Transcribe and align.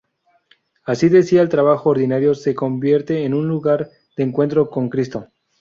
Así, 0.83 1.09
decía, 1.09 1.43
el 1.43 1.49
trabajo 1.49 1.91
ordinario 1.91 2.33
se 2.33 2.55
convierte 2.55 3.23
en 3.23 3.33
lugar 3.47 3.91
de 4.17 4.23
encuentro 4.23 4.67
con 4.71 4.89
Cristo. 4.89 5.27